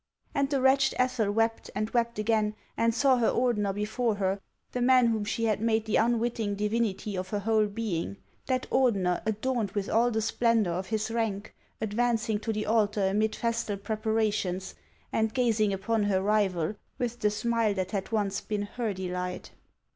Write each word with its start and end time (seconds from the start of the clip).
And 0.33 0.49
the 0.49 0.59
wretched 0.61 0.95
Ethel 0.97 1.31
wept 1.31 1.69
and 1.75 1.91
wept 1.91 2.17
again, 2.17 2.55
and 2.75 2.91
saw 2.91 3.17
her 3.17 3.29
Ordener 3.29 3.71
before 3.71 4.15
her, 4.15 4.41
the 4.71 4.81
man 4.81 5.05
whom 5.05 5.23
she 5.23 5.45
had 5.45 5.61
made 5.61 5.85
the 5.85 5.97
unwitting 5.97 6.55
divinity 6.55 7.15
of 7.15 7.29
her 7.29 7.37
whole 7.37 7.67
being, 7.67 8.17
that 8.47 8.67
Ordener 8.71 9.21
adorned 9.27 9.69
with 9.73 9.91
all 9.91 10.09
the 10.09 10.19
splendor 10.23 10.71
of 10.71 10.87
his 10.87 11.11
rank, 11.11 11.53
advancing 11.79 12.39
to 12.39 12.51
the 12.51 12.65
altar 12.65 13.09
amid 13.09 13.35
festal 13.35 13.77
preparations, 13.77 14.73
and 15.13 15.35
gazing 15.35 15.71
upon 15.71 16.05
her 16.05 16.19
rival 16.19 16.73
with 16.97 17.19
the 17.19 17.29
smile 17.29 17.75
that 17.75 17.91
had 17.91 18.11
once 18.11 18.41
been 18.41 18.63
her 18.63 18.95
delight. 18.95 19.51